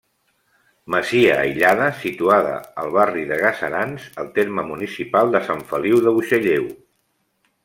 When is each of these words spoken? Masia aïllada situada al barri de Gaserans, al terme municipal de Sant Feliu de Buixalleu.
Masia 0.93 1.35
aïllada 1.41 1.89
situada 1.99 2.55
al 2.85 2.89
barri 2.97 3.27
de 3.33 3.39
Gaserans, 3.43 4.09
al 4.25 4.33
terme 4.41 4.67
municipal 4.73 5.33
de 5.37 5.47
Sant 5.51 5.65
Feliu 5.73 6.05
de 6.09 6.17
Buixalleu. 6.19 6.71